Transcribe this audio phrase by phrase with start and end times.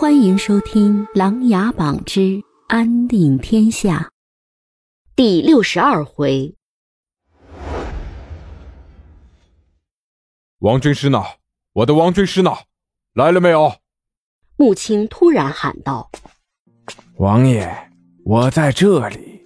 [0.00, 3.98] 欢迎收听《琅琊榜之安定天下》
[5.14, 6.54] 第六十二回。
[10.60, 11.22] 王军师呢？
[11.74, 12.50] 我的王军师呢？
[13.12, 13.74] 来了没有？
[14.56, 16.10] 穆青突然喊道
[17.20, 17.70] ：“王爷，
[18.24, 19.44] 我在这里。”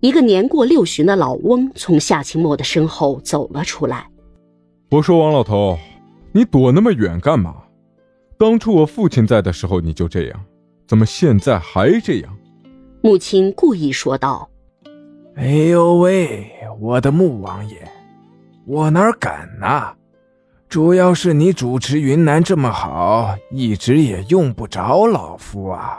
[0.00, 4.10] 一个年过六旬的老翁从夏清墨的身后走了出来。
[4.90, 5.78] 我说：“王老头，
[6.32, 7.56] 你躲那么远干嘛？”
[8.38, 10.44] 当初我父亲在的时候你就这样，
[10.86, 12.36] 怎么现在还这样？
[13.02, 14.48] 母亲故意说道
[15.36, 16.48] ：“哎呦喂，
[16.80, 17.76] 我的穆王爷，
[18.66, 19.92] 我哪敢呐？
[20.68, 25.98] 主要是你主持云南这么好，一直也用不着老夫啊。”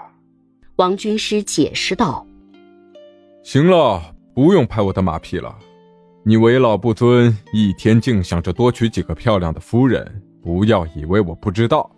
[0.77, 2.26] 王军师解释道
[3.44, 4.02] ：“行了，
[4.34, 5.55] 不用拍我的马屁了。
[6.26, 11.90] 你为老不尊，一天净想着多娶几个漂亮的夫人，不要以为我不知道。”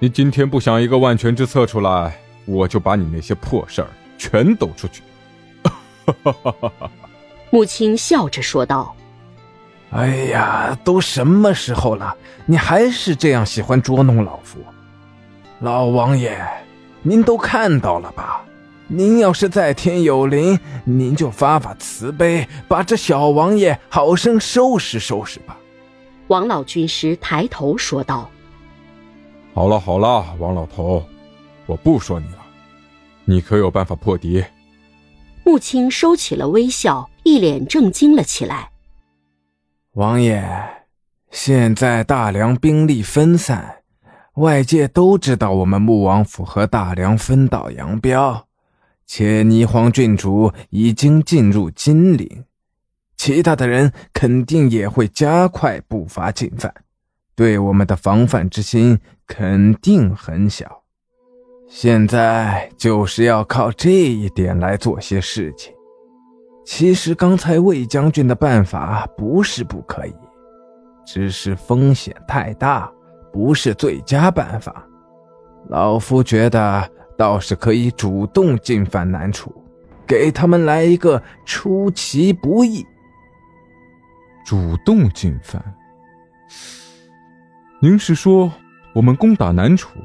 [0.00, 5.02] 你今天不想一个万全之策出来，我就把你那些破事儿全抖出去。
[7.48, 8.94] 母亲笑着说道
[9.90, 14.58] ：“哎呀，都什么时候了，你还是这样喜欢捉弄老夫？
[15.60, 16.38] 老王爷，
[17.02, 18.44] 您都看到了吧？
[18.88, 25.56] 您要是在天有灵，您就发发慈悲，把这小王爷好生收拾收拾吧。”
[26.28, 28.28] 王老军师抬头说道。
[29.54, 31.00] 好了好了，王老头，
[31.66, 32.38] 我不说你了。
[33.24, 34.44] 你可有办法破敌？
[35.44, 38.72] 穆青收起了微笑，一脸正惊了起来。
[39.92, 40.44] 王爷，
[41.30, 43.76] 现在大梁兵力分散，
[44.34, 48.44] 外界都知道我们穆王府和大梁分道扬镳，
[49.06, 52.44] 且霓凰郡主已经进入金陵，
[53.16, 56.74] 其他的人肯定也会加快步伐进犯。
[57.36, 58.96] 对我们的防范之心
[59.26, 60.82] 肯定很小，
[61.68, 65.72] 现在就是要靠这一点来做些事情。
[66.64, 70.14] 其实刚才魏将军的办法不是不可以，
[71.06, 72.90] 只是风险太大，
[73.32, 74.86] 不是最佳办法。
[75.68, 79.52] 老夫觉得倒是可以主动进犯南楚，
[80.06, 82.84] 给他们来一个出其不意。
[84.44, 85.62] 主动进犯。
[87.80, 88.50] 您是说，
[88.94, 89.98] 我们攻打南楚，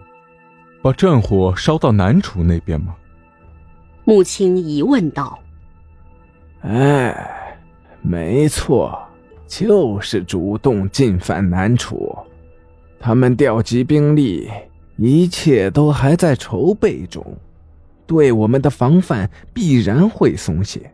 [0.81, 2.95] 把战火烧到南楚那边吗？
[4.03, 5.37] 穆青疑问道。
[6.61, 7.59] 哎，
[8.01, 8.99] 没错，
[9.45, 12.17] 就是主动进犯南楚。
[12.99, 14.49] 他们调集兵力，
[14.97, 17.23] 一切都还在筹备中，
[18.07, 20.91] 对我们的防范必然会松懈。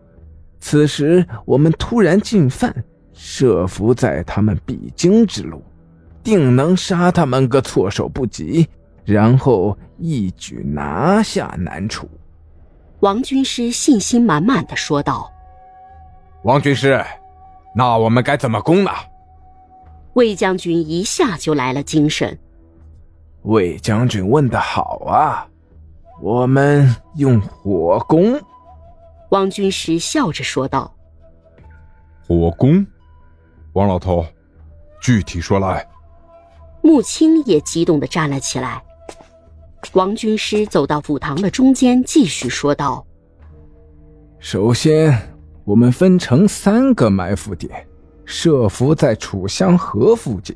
[0.59, 2.75] 此时我们突然进犯，
[3.13, 5.63] 设伏在他们必经之路。
[6.25, 8.67] 定能杀他们个措手不及，
[9.05, 12.09] 然后一举拿下南楚。
[13.01, 15.31] 王军师信心满满的说道
[16.43, 16.99] ：“王军师，
[17.75, 18.89] 那我们该怎么攻呢？”
[20.13, 22.35] 魏将军一下就来了精神。
[23.43, 25.47] 魏将军问的好啊，
[26.19, 28.41] 我们用火攻。
[29.29, 30.91] 王军师笑着说道
[32.25, 32.83] ：“火攻，
[33.73, 34.25] 王老头，
[34.99, 35.87] 具体说来。”
[36.85, 38.79] 穆青也激动的站了起来。
[39.93, 43.03] 王军师走到府堂的中间，继续说道
[44.37, 45.19] ：“首先，
[45.63, 47.87] 我们分成三个埋伏点，
[48.23, 50.55] 设伏在楚香河附近，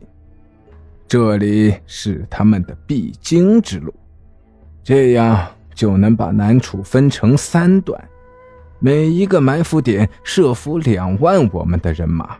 [1.07, 3.91] 这里是他们的必经之路，
[4.83, 7.99] 这样就能把南楚分成三段，
[8.77, 12.37] 每一个埋伏点设伏两万我们的人马，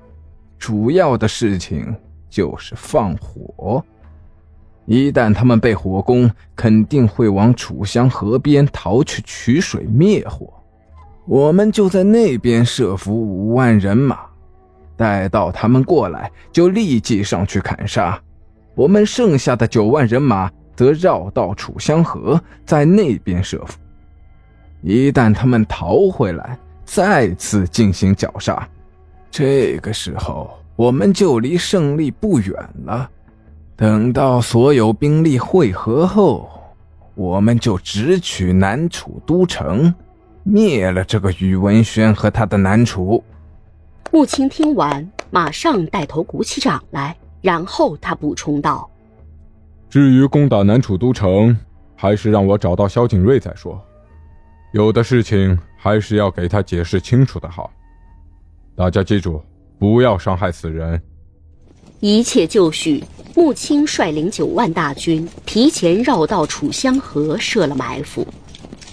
[0.59, 1.91] 主要的事情。”
[2.29, 3.84] 就是放火，
[4.85, 10.53] 一旦他们被火攻，肯定会往楚香河边逃去取水灭火。
[11.25, 14.19] 我们就在那边设伏五万人马，
[14.95, 18.19] 待到他们过来，就立即上去砍杀。
[18.75, 23.77] 我们剩下的九万人马则绕到楚香河，在那边设伏。
[24.81, 28.68] 一旦他们逃回来，再次进行绞杀。
[29.31, 30.58] 这个时候。
[30.79, 32.55] 我们就离胜利不远
[32.85, 33.11] 了。
[33.75, 36.49] 等到所有兵力汇合后，
[37.15, 39.93] 我们就直取南楚都城，
[40.43, 43.21] 灭了这个宇文轩和他的南楚。
[44.09, 48.89] 穆青听完，马上带头鼓起掌来，然后他补充道
[49.91, 51.57] ：“至于攻打南楚都城，
[51.93, 53.77] 还是让我找到萧景睿再说。
[54.71, 57.69] 有的事情还是要给他解释清楚的好。
[58.77, 59.43] 大家记住。”
[59.79, 61.01] 不要伤害死人。
[62.01, 63.03] 一切就绪，
[63.35, 68.27] 穆青率领九万大军提前绕道楚香河设了埋伏，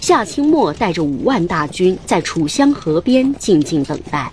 [0.01, 4.31] 夏清末带着五万大军在楚香河边静静等待。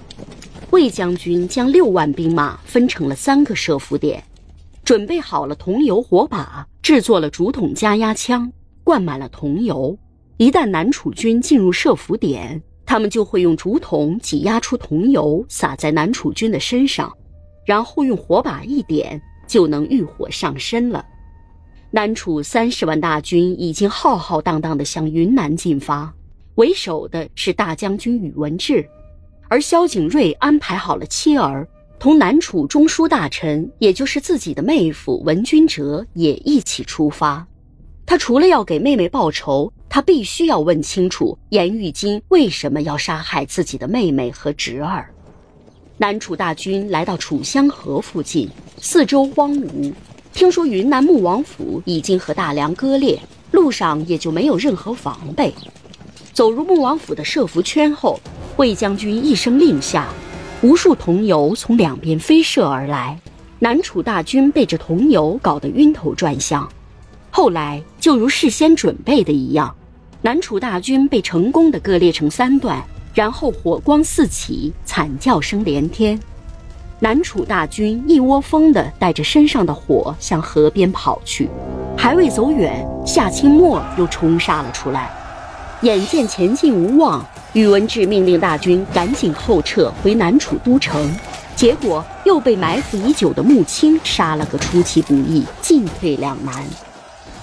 [0.71, 4.23] 魏将军将六万兵马分成了三个设伏点，
[4.85, 8.51] 准备好了桐油火把，制作了竹筒加压枪，
[8.83, 9.97] 灌满了桐油。
[10.37, 17.13] 一旦南楚军进入设伏点，他们就会用竹筒挤压出桐油，洒在南楚军的身上，
[17.65, 21.05] 然后用火把一点，就能浴火上身了。
[21.91, 26.13] 南楚三十万大军已经浩浩荡荡地向云南进发，
[26.57, 28.85] 为首的是大将军宇文智。
[29.49, 31.67] 而萧景睿安排好了妻儿，
[31.99, 37.47] 同南楚中书大臣，也就是自己的妹夫文君哲也一起出发。
[38.05, 45.09] 他除了要给妹妹报仇，他必须要问清楚颜玉京为什么要杀害自己的妹妹和侄儿。
[45.99, 48.51] 南楚大军来到楚香河附近，
[48.81, 49.93] 四周荒芜。
[50.33, 53.17] 听说云南穆王府已经和大梁割裂，
[53.53, 55.55] 路上也就没有任何防备。
[56.33, 58.19] 走入穆王府的设伏圈后。
[58.57, 60.09] 魏将军一声令下，
[60.61, 63.17] 无数桐油从两边飞射而来，
[63.61, 66.69] 南楚大军被这桐油搞得晕头转向。
[67.31, 69.73] 后来就如事先准备的一样，
[70.25, 72.83] 南楚大军被成功的割裂成三段，
[73.13, 76.19] 然后火光四起，惨叫声连天。
[76.99, 81.47] 南楚大军一窝蜂地带着身上的火向河边跑去，
[81.95, 85.11] 还未走远，夏清末又冲杀了出来。
[85.83, 87.23] 眼见前进无望。
[87.53, 91.15] 宇文智命令大军赶紧后撤回南楚都城，
[91.55, 96.65] 结果又被埋伏已久的穆青杀了个出其不意，进退两难。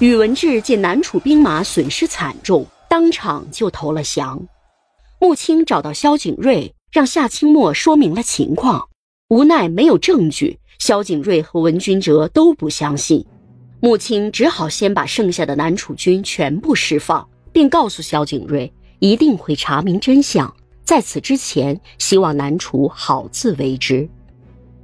[0.01, 4.41] 宇文智见南楚兵马损失惨重，当场就投了降。
[5.19, 8.89] 穆青找到萧景睿，让夏清墨说明了情况，
[9.29, 13.23] 无奈没有证据，萧景睿和文君哲都不相信。
[13.79, 18.73] 穆青只好先把剩下的南楚军全部释放，并告诉萧景睿。
[18.97, 20.51] 一定会查明真相，
[20.83, 24.09] 在此之前，希望南楚好自为之。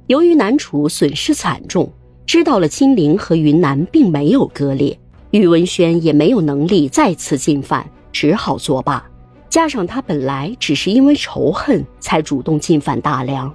[0.06, 1.92] 由于南楚损失惨重，
[2.24, 4.96] 知道了金陵和云南并没有割裂，
[5.30, 9.04] 宇文轩也没有能力再次进犯，只好作罢。
[9.50, 13.52] 加上他本来只是因为仇恨才主动进犯大梁，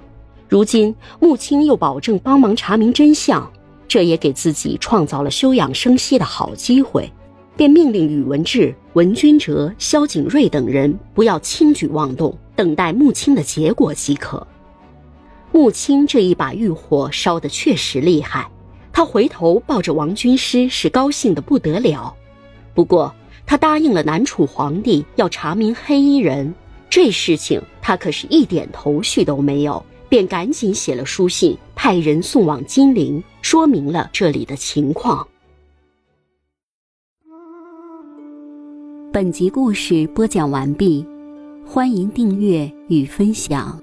[0.48, 3.50] 如今穆青又保证帮忙查明真相，
[3.86, 7.10] 这也给自己创造了休养生息的好机会。
[7.56, 14.44] 便命令宇文智、文君哲、萧景睿等人不要轻举妄动，等待穆青的结果即可。
[15.52, 18.50] 穆青这一把欲火烧得确实厉害，
[18.94, 22.14] 他回头抱着王军师是高兴的不得了。
[22.74, 23.12] 不过
[23.44, 26.54] 他答应了南楚皇帝要查明黑衣人
[26.88, 35.26] 这事情，他可是一点头绪都没有，便赶紧写了书信，派人送往金陵，说明了这里的情况。
[39.12, 41.04] 本集故事播讲完毕，
[41.66, 43.76] 欢迎订阅与分享。